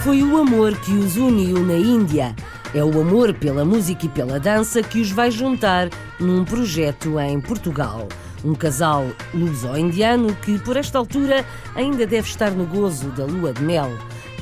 [0.03, 2.35] Foi o amor que os uniu na Índia.
[2.75, 7.39] É o amor pela música e pela dança que os vai juntar num projeto em
[7.43, 8.09] Portugal.
[8.43, 13.63] Um casal luso-indiano que, por esta altura, ainda deve estar no gozo da lua de
[13.63, 13.91] mel.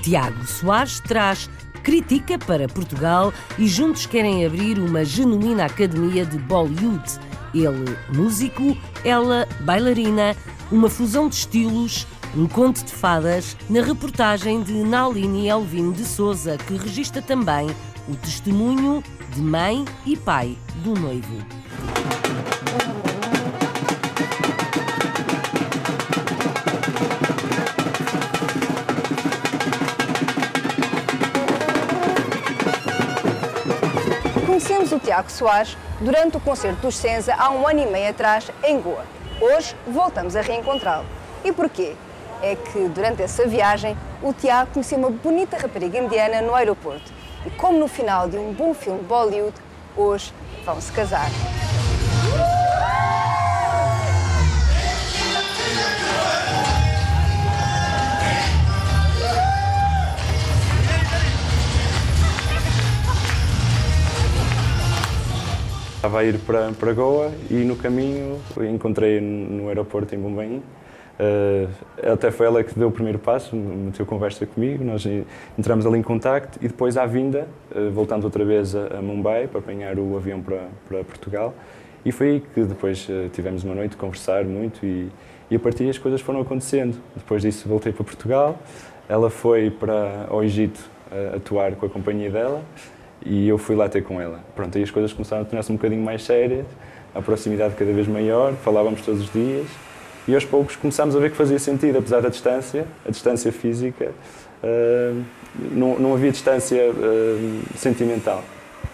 [0.04, 1.48] Tiago Soares traz
[1.82, 7.18] critica para Portugal e juntos querem abrir uma genuína academia de Bollywood.
[7.54, 10.36] Ele, músico, ela, bailarina,
[10.70, 16.58] uma fusão de estilos, um conto de fadas, na reportagem de Naline Elvin de Souza,
[16.58, 17.66] que registra também
[18.06, 19.02] o testemunho
[19.34, 21.38] de mãe e pai do noivo.
[34.94, 38.80] O Tiago Soares durante o concerto dos Senza há um ano e meio atrás em
[38.80, 39.04] Goa.
[39.40, 41.06] Hoje voltamos a reencontrá-lo.
[41.44, 41.94] E porquê?
[42.40, 47.12] É que durante essa viagem o Tiago conheceu uma bonita rapariga indiana no aeroporto.
[47.44, 49.54] E como no final de um bom filme de Bollywood,
[49.96, 50.32] hoje
[50.64, 51.28] vão se casar.
[66.04, 68.38] Estava a ir para, para Goa e no caminho
[68.70, 70.58] encontrei no aeroporto em Bombaim.
[71.18, 75.02] Uh, até foi ela que deu o primeiro passo, meteu conversa comigo, nós
[75.58, 79.46] entramos ali em contacto e depois à vinda, uh, voltando outra vez a, a, Mumbai
[79.46, 81.54] para apanhar o avião para, para Portugal.
[82.04, 85.08] E foi aí que depois uh, tivemos uma noite a conversar muito e,
[85.50, 86.98] e a partir as coisas foram acontecendo.
[87.16, 88.58] Depois disso voltei para Portugal,
[89.08, 90.92] ela foi para ao Egito
[91.34, 92.62] atuar com a companhia dela
[93.24, 94.40] e eu fui lá ter com ela.
[94.54, 96.66] Pronto, aí as coisas começaram a tornar-se um bocadinho mais sérias,
[97.14, 99.66] a proximidade cada vez maior, falávamos todos os dias
[100.26, 104.10] e aos poucos começámos a ver que fazia sentido, apesar da distância, a distância física,
[104.62, 105.22] uh,
[105.70, 108.42] não, não havia distância uh, sentimental.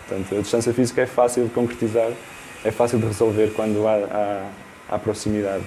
[0.08, 2.10] Portanto, a distância física é fácil de concretizar,
[2.64, 5.64] é fácil de resolver quando há, há, há proximidade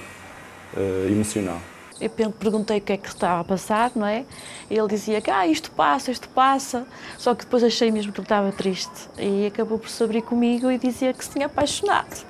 [0.76, 1.60] uh, emocional.
[2.00, 4.24] Eu perguntei o que é que estava a passar, não é?
[4.68, 6.86] E ele dizia que ah, isto passa, isto passa.
[7.16, 9.08] Só que depois achei mesmo que ele estava triste.
[9.16, 12.26] E acabou por se abrir comigo e dizia que se tinha apaixonado.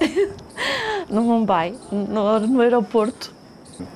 [1.08, 3.32] no Mumbai, no, no aeroporto.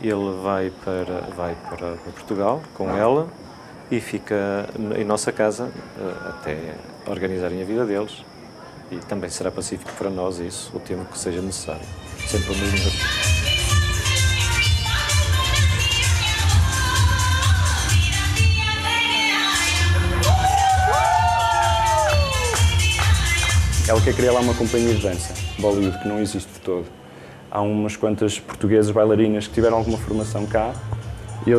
[0.00, 3.28] Ele vai para, vai para Portugal com ela
[3.90, 6.74] e fica em nossa casa eh, até
[7.06, 8.24] organizarem a vida deles.
[8.90, 11.86] E também será pacífico para nós isso, o tempo que seja necessário.
[12.26, 13.35] Sempre o mesmo.
[23.88, 26.86] Ela quer criar lá uma companhia de dança, Bollywood, que não existe de todo.
[27.48, 30.74] Há umas quantas portuguesas bailarinas que tiveram alguma formação cá,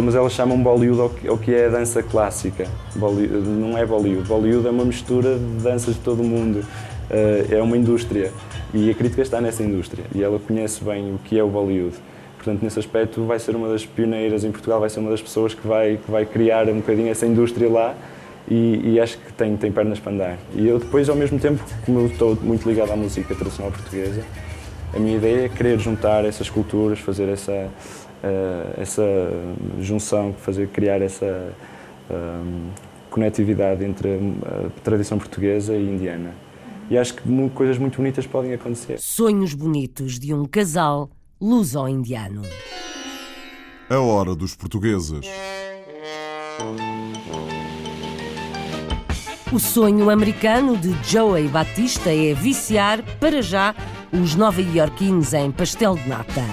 [0.04, 2.68] mas elas chamam Bollywood ao que é a dança clássica.
[2.98, 4.28] Bollywood, não é Bollywood.
[4.28, 6.66] Bollywood é uma mistura de danças de todo o mundo.
[7.10, 8.34] Eh, é uma indústria.
[8.74, 10.04] E a crítica está nessa indústria.
[10.14, 11.96] E ela conhece bem o que é o Bollywood.
[12.36, 15.54] Portanto, nesse aspecto, vai ser uma das pioneiras em Portugal, vai ser uma das pessoas
[15.54, 17.96] que vai, que vai criar um bocadinho essa indústria lá
[18.50, 20.38] e, e, acho que tem, tem pernas para andar.
[20.54, 24.24] E eu depois, ao mesmo tempo, como eu estou muito ligado à música tradicional portuguesa,
[24.94, 29.04] a minha ideia é querer juntar essas culturas, fazer essa, uh, essa
[29.82, 31.54] junção, fazer, criar essa
[32.10, 32.72] uh,
[33.10, 36.34] conectividade entre a tradição portuguesa e indiana.
[36.90, 38.98] E acho que coisas muito bonitas podem acontecer.
[38.98, 42.44] Sonhos bonitos de um casal luso-indiano.
[43.90, 45.28] A hora dos portugueses.
[49.50, 53.74] O sonho americano de Joey Batista é viciar, para já,
[54.12, 56.44] os nova-iorquinos em pastel de nata.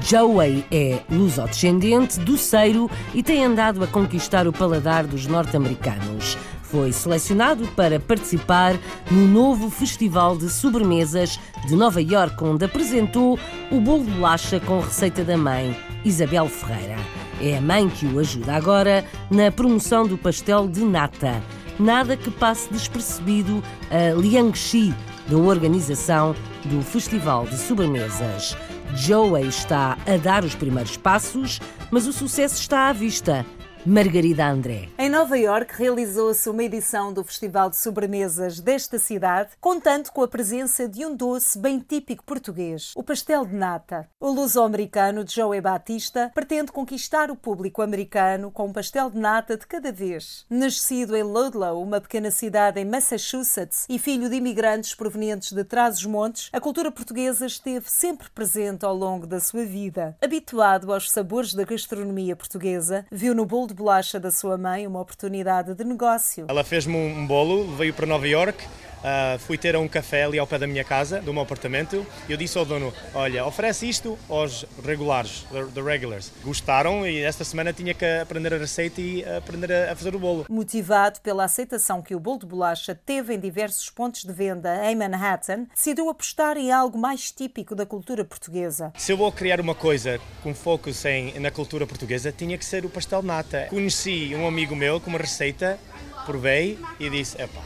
[0.00, 6.38] Joey é luso-descendente, doceiro e tem andado a conquistar o paladar dos norte-americanos.
[6.62, 8.76] Foi selecionado para participar
[9.10, 13.36] no novo Festival de Sobremesas de Nova York, onde apresentou
[13.72, 16.96] o bolo de bolacha com receita da mãe, Isabel Ferreira.
[17.40, 21.42] É a mãe que o ajuda agora na promoção do pastel de nata
[21.78, 24.94] nada que passe despercebido a Liangxi,
[25.28, 26.34] da organização
[26.64, 28.56] do Festival de Sobremesas.
[28.94, 31.60] Joey está a dar os primeiros passos,
[31.90, 33.44] mas o sucesso está à vista.
[33.86, 34.88] Margarida André.
[34.98, 40.28] Em Nova York realizou-se uma edição do Festival de Sobremesas desta cidade, contando com a
[40.28, 44.08] presença de um doce bem típico português, o pastel de nata.
[44.18, 49.64] O luso-americano Joey Batista pretende conquistar o público americano com um pastel de nata de
[49.64, 50.44] cada vez.
[50.50, 56.50] Nascido em Ludlow, uma pequena cidade em Massachusetts, e filho de imigrantes provenientes de Trás-os-Montes,
[56.52, 60.16] a cultura portuguesa esteve sempre presente ao longo da sua vida.
[60.20, 65.00] Habituado aos sabores da gastronomia portuguesa, viu no bolo de bolacha da sua mãe uma
[65.00, 66.46] oportunidade de negócio.
[66.48, 68.66] Ela fez-me um bolo, veio para Nova York,
[69.06, 72.32] Uh, fui ter um café ali ao pé da minha casa, do meu apartamento, e
[72.32, 76.32] eu disse ao dono: Olha, oferece isto aos regulares, the regulars.
[76.42, 80.46] Gostaram e esta semana tinha que aprender a receita e aprender a fazer o bolo.
[80.48, 84.96] Motivado pela aceitação que o bolo de bolacha teve em diversos pontos de venda em
[84.96, 88.92] Manhattan, decidiu apostar em algo mais típico da cultura portuguesa.
[88.96, 92.84] Se eu vou criar uma coisa com foco em, na cultura portuguesa, tinha que ser
[92.84, 93.68] o pastel nata.
[93.70, 95.78] Conheci um amigo meu com uma receita,
[96.24, 97.62] provei e disse: Epá,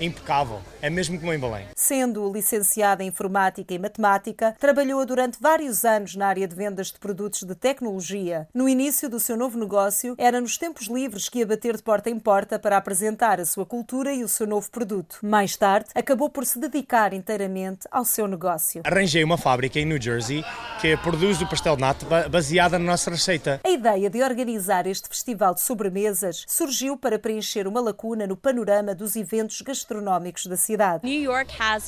[0.00, 0.60] impecável.
[0.82, 1.66] É mesmo como em Belém.
[1.76, 6.98] Sendo licenciada em Informática e Matemática, trabalhou durante vários anos na área de vendas de
[6.98, 8.48] produtos de tecnologia.
[8.54, 12.08] No início do seu novo negócio, era nos tempos livres que ia bater de porta
[12.08, 15.18] em porta para apresentar a sua cultura e o seu novo produto.
[15.22, 18.80] Mais tarde, acabou por se dedicar inteiramente ao seu negócio.
[18.86, 20.42] Arranjei uma fábrica em New Jersey
[20.80, 23.60] que produz o pastel de nata baseada na nossa receita.
[23.62, 28.94] A ideia de organizar este festival de sobremesas surgiu para preencher uma lacuna no panorama
[28.94, 31.02] dos eventos gastronómicos da cidade cidade.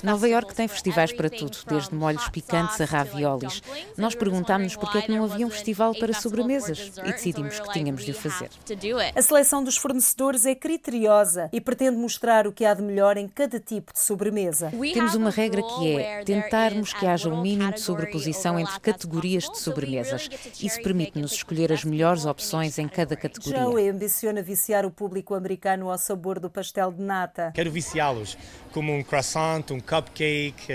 [0.03, 3.63] Nova York tem festivais para tudo, desde molhos picantes a raviolis.
[3.97, 7.73] Nós perguntámos por que é que não havia um festival para sobremesas e decidimos que
[7.73, 8.51] tínhamos de o fazer.
[9.15, 13.29] A seleção dos fornecedores é criteriosa e pretende mostrar o que há de melhor em
[13.29, 14.73] cada tipo de sobremesa.
[14.93, 19.59] Temos uma regra que é tentarmos que haja um mínimo de sobreposição entre categorias de
[19.59, 20.29] sobremesas.
[20.61, 23.63] Isso permite-nos escolher as melhores opções em cada categoria.
[23.63, 27.53] Joey ambiciona viciar o público americano ao sabor do pastel de nata.
[27.55, 28.37] Quero viciá-los
[28.73, 30.73] como um croissant, um cupcake,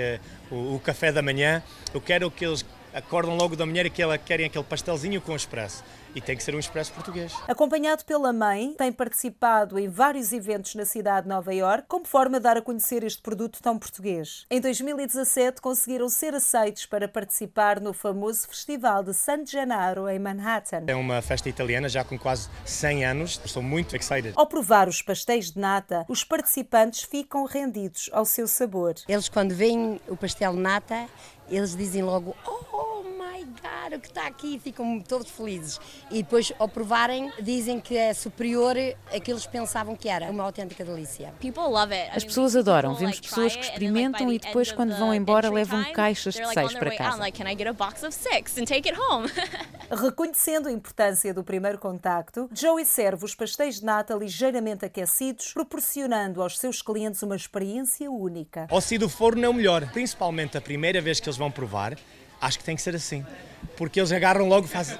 [0.51, 1.61] uh, o, o, café da manhã.
[1.93, 5.83] Eu quero que eles acordam logo da manhã e que querem aquele pastelzinho com expresso
[6.17, 7.31] e tem que ser um expresso português.
[7.47, 12.39] Acompanhado pela mãe, tem participado em vários eventos na cidade de Nova York, como forma
[12.39, 14.47] de dar a conhecer este produto tão português.
[14.49, 20.85] Em 2017, conseguiram ser aceitos para participar no famoso Festival de San Gennaro, em Manhattan.
[20.87, 23.41] É uma festa italiana já com quase 100 anos.
[23.45, 24.33] Estou muito excited.
[24.35, 28.95] Ao provar os pastéis de nata, os participantes ficam rendidos ao seu sabor.
[29.07, 31.07] Eles, quando veem o pastel de nata,
[31.49, 32.67] eles dizem logo: Oh,
[33.95, 35.79] o que está aqui, ficam todos felizes.
[36.11, 38.75] E depois, ao provarem, dizem que é superior
[39.11, 40.29] a que eles pensavam que era.
[40.29, 41.33] Uma autêntica delícia.
[42.13, 42.95] As pessoas adoram.
[42.95, 47.17] Vemos pessoas que experimentam e depois, quando vão embora, levam caixas de seis para casa.
[49.89, 56.41] Reconhecendo a importância do primeiro contacto, Joey serve os pastéis de nata ligeiramente aquecidos, proporcionando
[56.41, 58.67] aos seus clientes uma experiência única.
[58.69, 61.97] Ao si do forno é o melhor, principalmente a primeira vez que eles vão provar
[62.41, 63.25] acho que tem que ser assim.
[63.75, 64.97] Porque eles agarram logo, fazem,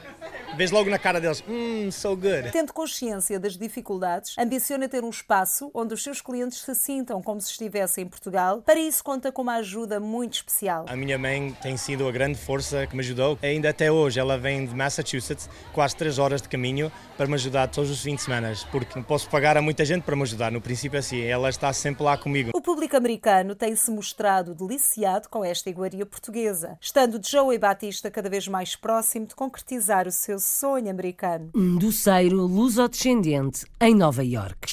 [0.57, 2.49] Vês logo na cara deles, hum, so good.
[2.51, 7.39] Tendo consciência das dificuldades, ambiciona ter um espaço onde os seus clientes se sintam como
[7.39, 8.63] se estivessem em Portugal.
[8.63, 10.87] Para isso, conta com uma ajuda muito especial.
[10.89, 13.37] A minha mãe tem sido a grande força que me ajudou.
[13.43, 17.67] Ainda até hoje, ela vem de Massachusetts, quase 3 horas de caminho, para me ajudar
[17.67, 20.51] todos os fins de semana, porque não posso pagar a muita gente para me ajudar.
[20.51, 22.49] No princípio, assim, ela está sempre lá comigo.
[22.55, 28.47] O público americano tem-se mostrado deliciado com esta iguaria portuguesa, estando Joey Batista cada vez
[28.47, 31.49] mais próximo de concretizar o seu sonho americano.
[31.53, 34.65] Um doceiro luso-descendente em Nova York.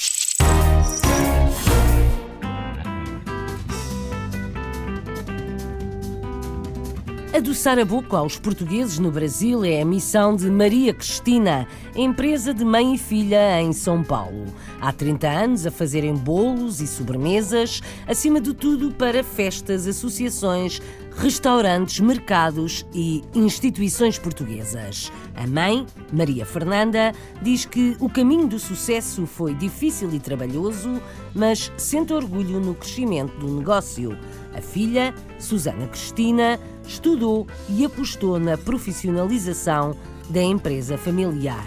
[7.34, 12.64] Adoçar a boca aos portugueses no Brasil é a missão de Maria Cristina, empresa de
[12.64, 14.44] mãe e filha em São Paulo.
[14.80, 20.80] Há 30 anos a fazerem bolos e sobremesas, acima de tudo para festas, associações,
[21.16, 25.12] restaurantes, mercados e instituições portuguesas.
[25.37, 31.00] A mãe, Maria Fernanda, diz que o caminho do sucesso foi difícil e trabalhoso,
[31.35, 34.16] mas sente orgulho no crescimento do negócio.
[34.55, 39.96] A filha, Susana Cristina, estudou e apostou na profissionalização
[40.29, 41.66] da empresa familiar.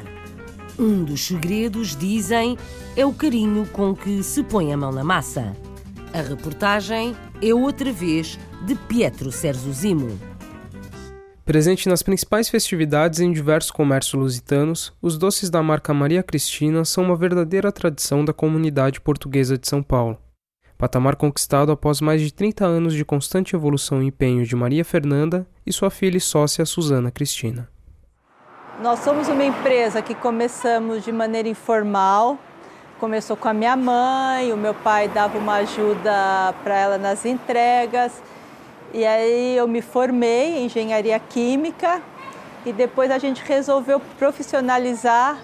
[0.79, 2.57] Um dos segredos, dizem,
[2.95, 5.55] é o carinho com que se põe a mão na massa.
[6.13, 10.19] A reportagem é outra vez de Pietro Zimo.
[11.45, 17.05] Presente nas principais festividades em diversos comércios lusitanos, os doces da marca Maria Cristina são
[17.05, 20.17] uma verdadeira tradição da comunidade portuguesa de São Paulo.
[20.77, 25.47] Patamar conquistado após mais de 30 anos de constante evolução e empenho de Maria Fernanda
[25.65, 27.69] e sua filha e sócia Susana Cristina.
[28.81, 32.37] Nós somos uma empresa que começamos de maneira informal,
[32.99, 38.23] Começou com a minha mãe, o meu pai dava uma ajuda para ela nas entregas.
[38.93, 42.01] E aí eu me formei em engenharia química
[42.65, 45.37] e depois a gente resolveu profissionalizar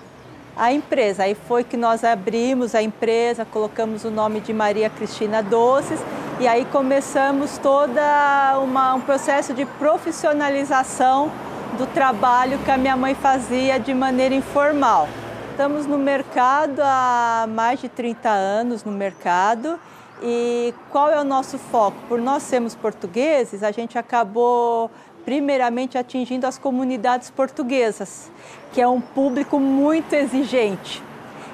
[0.56, 1.24] a empresa.
[1.24, 6.00] Aí foi que nós abrimos a empresa, colocamos o nome de Maria Cristina Doces
[6.40, 11.32] e aí começamos toda uma, um processo de profissionalização
[11.78, 15.10] do trabalho que a minha mãe fazia de maneira informal.
[15.52, 19.80] Estamos no mercado há mais de 30 anos no mercado
[20.22, 21.98] E qual é o nosso foco?
[22.08, 24.90] Por nós sermos portugueses, a gente acabou
[25.26, 28.32] primeiramente atingindo as comunidades portuguesas,
[28.72, 31.02] que é um público muito exigente.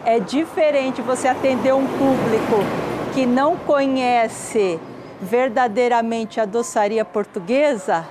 [0.05, 2.63] É diferente você atender um público
[3.13, 4.79] que não conhece
[5.21, 8.05] verdadeiramente a doçaria portuguesa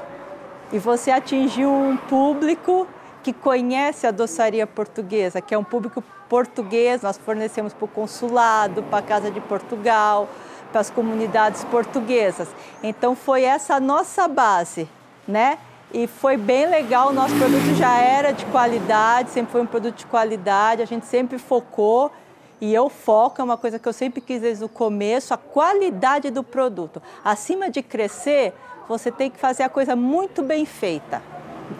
[0.73, 2.87] e você atingir um público
[3.23, 8.83] que conhece a doçaria portuguesa, que é um público português, nós fornecemos para o consulado,
[8.85, 10.29] para a Casa de Portugal,
[10.71, 12.49] para as comunidades portuguesas.
[12.83, 14.89] Então foi essa a nossa base,
[15.27, 15.59] né?
[15.93, 19.97] E foi bem legal, o nosso produto já era de qualidade, sempre foi um produto
[19.97, 22.13] de qualidade, a gente sempre focou
[22.61, 26.31] e eu foco, é uma coisa que eu sempre quis desde o começo, a qualidade
[26.31, 27.01] do produto.
[27.25, 28.53] Acima de crescer,
[28.87, 31.23] você tem que fazer a coisa muito bem feita.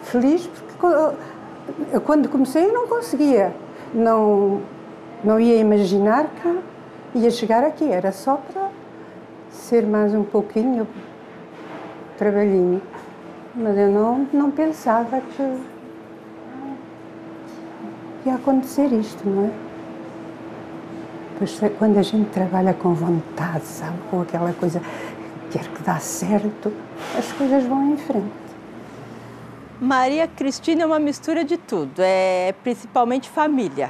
[0.03, 0.85] Feliz porque
[1.91, 3.53] eu, quando comecei não conseguia,
[3.93, 4.61] não,
[5.23, 8.69] não ia imaginar que ia chegar aqui, era só para
[9.49, 10.87] ser mais um pouquinho
[12.17, 12.81] trabalhinho.
[13.55, 15.61] Mas eu não, não pensava que
[18.25, 19.51] ia acontecer isto, não é?
[21.37, 24.81] Pois quando a gente trabalha com vontade, sabe, com aquela coisa
[25.49, 26.71] que quer que dá certo,
[27.17, 28.48] as coisas vão em frente.
[29.81, 33.89] Maria Cristina é uma mistura de tudo, é principalmente família,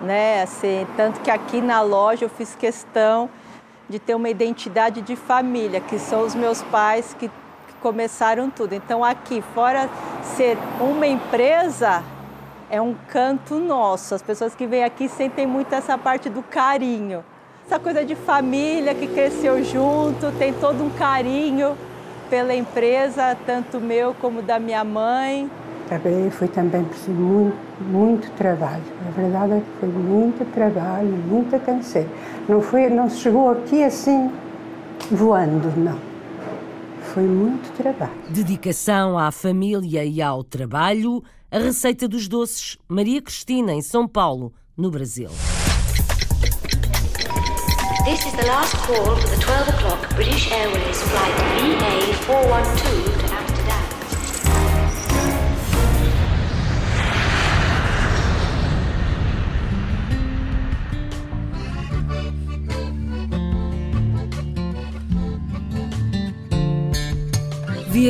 [0.00, 0.40] né?
[0.40, 3.28] Assim, tanto que aqui na loja eu fiz questão
[3.90, 8.74] de ter uma identidade de família, que são os meus pais que, que começaram tudo.
[8.74, 9.90] Então aqui, fora
[10.34, 12.02] ser uma empresa,
[12.70, 14.14] é um canto nosso.
[14.14, 17.22] As pessoas que vêm aqui sentem muito essa parte do carinho.
[17.66, 21.76] Essa coisa de família que cresceu junto, tem todo um carinho
[22.32, 25.50] pela empresa, tanto meu como da minha mãe.
[25.86, 28.82] Trabalhei, foi também preciso muito, muito trabalho.
[29.06, 32.08] A verdade é que foi muito trabalho, muita canseira.
[32.48, 34.32] Não, foi, não se chegou aqui assim
[35.10, 35.98] voando, não.
[37.12, 38.12] Foi muito trabalho.
[38.30, 44.54] Dedicação à família e ao trabalho, a receita dos doces Maria Cristina, em São Paulo,
[44.74, 45.28] no Brasil.
[48.06, 51.91] This is the last call for the 12 o'clock British Airways flight VA412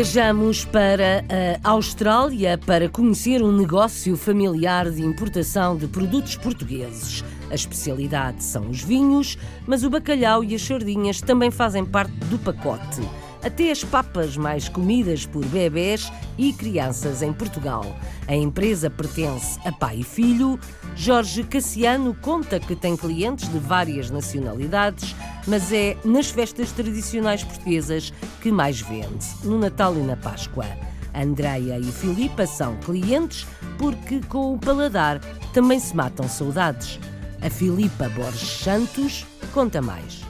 [0.03, 1.25] Viajamos para
[1.63, 7.23] a Austrália para conhecer um negócio familiar de importação de produtos portugueses.
[7.49, 12.37] A especialidade são os vinhos, mas o bacalhau e as sardinhas também fazem parte do
[12.37, 13.01] pacote.
[13.43, 17.85] Até as papas mais comidas por bebés e crianças em Portugal.
[18.29, 20.59] A empresa pertence a pai e filho.
[20.95, 25.17] Jorge Cassiano conta que tem clientes de várias nacionalidades,
[25.47, 30.67] mas é nas festas tradicionais portuguesas que mais vende, no Natal e na Páscoa.
[31.15, 35.21] Andreia e Filipa são clientes porque com o paladar
[35.53, 36.99] também se matam saudades.
[37.43, 40.23] A Filipa Borges Santos conta mais.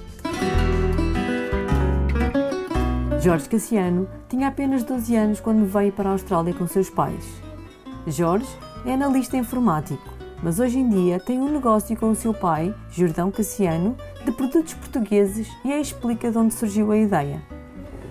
[3.22, 7.24] Jorge Cassiano tinha apenas 12 anos quando veio para a Austrália com seus pais.
[8.04, 8.48] Jorge
[8.84, 10.02] é analista informático,
[10.42, 14.74] mas hoje em dia tem um negócio com o seu pai, Jordão Cassiano, de produtos
[14.74, 17.40] portugueses e aí explica de onde surgiu a ideia.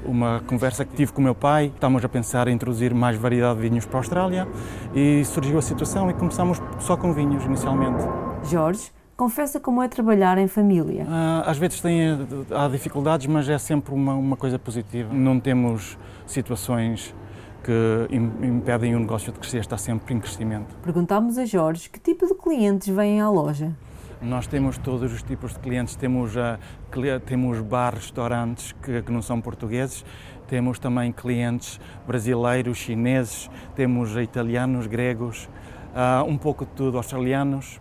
[0.05, 3.59] Uma conversa que tive com o meu pai, estávamos a pensar em introduzir mais variedade
[3.59, 4.47] de vinhos para a Austrália
[4.95, 8.01] e surgiu a situação e começamos só com vinhos inicialmente.
[8.49, 8.89] Jorge
[9.21, 11.05] confessa como é trabalhar em família.
[11.07, 12.01] Ah, às vezes tem,
[12.49, 15.13] há dificuldades, mas é sempre uma, uma coisa positiva.
[15.13, 15.95] Não temos
[16.25, 17.13] situações
[17.63, 18.07] que
[18.43, 20.75] impedem o negócio de crescer, está sempre em crescimento.
[20.81, 23.71] Perguntámos a Jorge que tipo de clientes vêm à loja.
[24.19, 26.57] Nós temos todos os tipos de clientes, temos, uh,
[27.23, 30.03] temos bar, restaurantes que, que, não são portugueses,
[30.47, 35.47] temos também clientes brasileiros, chineses, temos italianos, gregos,
[35.93, 37.80] uh, um pouco de tudo, australianos,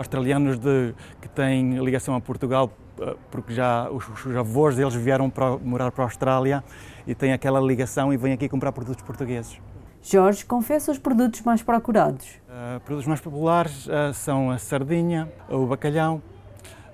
[0.00, 5.28] australianos de, que têm ligação a Portugal, eh, porque já os, os avós deles vieram
[5.28, 6.64] para, morar para a Austrália
[7.06, 9.60] e têm aquela ligação e vêm aqui comprar produtos portugueses.
[10.02, 12.26] Jorge confessa os produtos mais procurados.
[12.48, 16.22] Uh, produtos mais populares uh, são a sardinha, o bacalhau,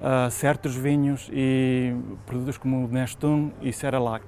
[0.00, 1.94] uh, certos vinhos e
[2.26, 4.24] produtos como o Nestum e Cerelac.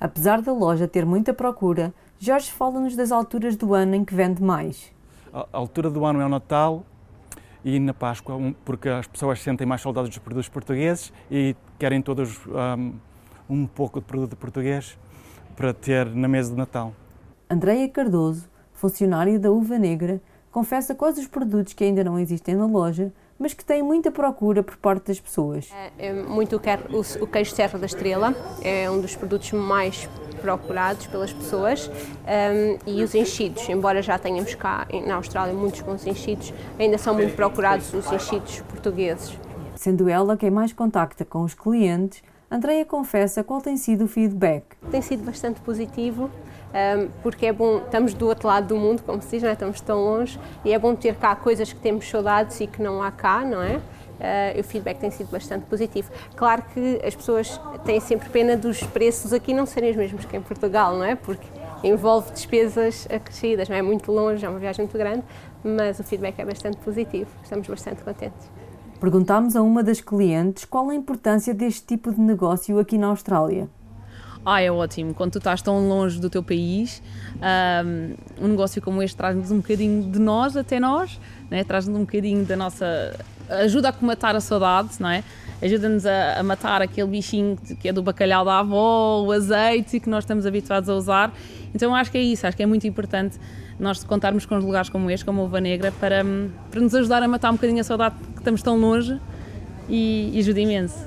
[0.00, 4.42] Apesar da loja ter muita procura, Jorge fala-nos das alturas do ano em que vende
[4.42, 4.92] mais.
[5.32, 6.84] A altura do ano é o Natal,
[7.64, 12.38] e na Páscoa, porque as pessoas sentem mais saudades dos produtos portugueses e querem todos
[12.46, 12.94] um,
[13.48, 14.98] um pouco de produto português
[15.56, 16.94] para ter na mesa de Natal.
[17.48, 22.66] Andreia Cardoso, funcionária da Uva Negra, confessa quais os produtos que ainda não existem na
[22.66, 25.70] loja, mas que tem muita procura por parte das pessoas.
[25.98, 30.08] É muito o queijo Serra da Estrela, é um dos produtos mais
[30.40, 36.06] procurados pelas pessoas um, e os enchidos, embora já tenhamos cá na Austrália muitos bons
[36.06, 39.36] enchidos, ainda são muito procurados os enchidos portugueses.
[39.76, 44.64] Sendo ela quem mais contacta com os clientes, Andreia confessa qual tem sido o feedback.
[44.90, 46.28] Tem sido bastante positivo,
[47.22, 49.52] porque é bom, estamos do outro lado do mundo, como se diz, não é?
[49.52, 53.02] estamos tão longe, e é bom ter cá coisas que temos saudades e que não
[53.02, 53.80] há cá, não é?
[54.20, 56.10] Uh, o feedback tem sido bastante positivo.
[56.36, 60.36] Claro que as pessoas têm sempre pena dos preços aqui não serem os mesmos que
[60.36, 61.14] em Portugal, não é?
[61.14, 61.46] Porque
[61.82, 65.24] envolve despesas acrescidas, não é muito longe, é uma viagem muito grande,
[65.64, 68.50] mas o feedback é bastante positivo, estamos bastante contentes.
[69.00, 73.66] Perguntámos a uma das clientes qual a importância deste tipo de negócio aqui na Austrália.
[74.44, 75.12] Ah, é ótimo.
[75.14, 77.02] Quando tu estás tão longe do teu país,
[78.40, 81.62] um, um negócio como este traz-nos um bocadinho de nós até nós, né?
[81.64, 83.18] traz-nos um bocadinho da nossa.
[83.50, 85.22] Ajuda a comatar a saudade, não é?
[85.62, 90.08] Ajuda-nos a, a, matar aquele bichinho que é do bacalhau da avó, o azeite que
[90.08, 91.32] nós estamos habituados a usar.
[91.74, 93.38] Então acho que é isso, acho que é muito importante
[93.78, 96.24] nós contarmos com os lugares como este, como a Uva Negra, para,
[96.70, 99.18] para nos ajudar a matar um bocadinho a saudade que estamos tão longe
[99.88, 100.98] e, e ajuda imenso.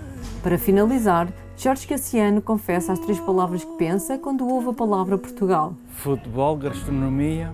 [0.41, 5.75] Para finalizar, Jorge Cassiano confessa as três palavras que pensa quando ouve a palavra Portugal:
[5.87, 7.53] futebol, gastronomia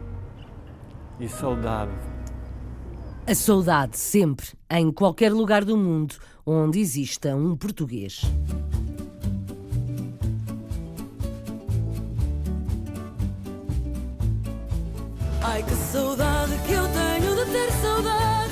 [1.19, 2.08] e saudade.
[3.29, 8.21] A saudade sempre, em qualquer lugar do mundo onde exista um português.
[15.43, 18.48] Ai que saudade que eu tenho de ter saudade,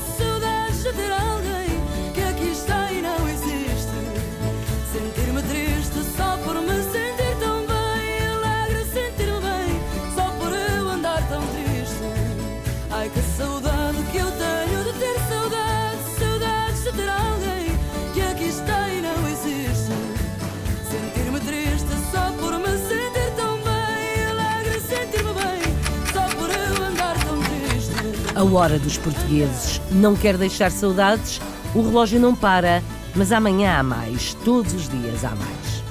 [28.38, 31.42] A hora dos portugueses não quer deixar saudades,
[31.74, 32.84] o relógio não para,
[33.16, 35.84] mas amanhã há mais, todos os dias há mais.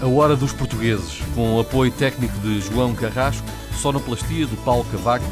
[0.00, 5.26] A hora dos portugueses, com o apoio técnico de João Carrasco, sonoplastia de Paulo Cavaco,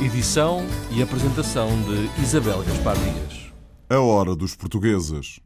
[0.00, 3.52] edição e apresentação de Isabel Gaspar Dias.
[3.90, 5.40] A hora dos portugueses.